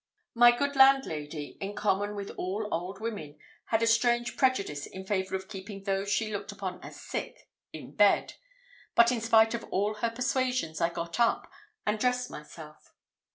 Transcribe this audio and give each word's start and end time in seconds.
My 0.33 0.49
good 0.49 0.75
landlady, 0.75 1.59
in 1.61 1.75
common 1.75 2.15
with 2.15 2.31
all 2.31 2.67
old 2.71 2.99
women, 2.99 3.37
had 3.65 3.83
a 3.83 3.85
strange 3.85 4.35
prejudice 4.35 4.87
in 4.87 5.05
favour 5.05 5.35
of 5.35 5.47
keeping 5.47 5.83
those 5.83 6.09
she 6.09 6.33
looked 6.33 6.51
upon 6.51 6.81
as 6.83 6.99
sick 6.99 7.47
in 7.71 7.95
bed; 7.95 8.33
but 8.95 9.11
in 9.11 9.21
spite 9.21 9.53
of 9.53 9.63
all 9.65 9.93
her 9.99 10.09
persuasions, 10.09 10.81
I 10.81 10.89
got 10.89 11.19
up 11.19 11.51
and 11.85 11.99
dressed 11.99 12.31
myself. 12.31 12.95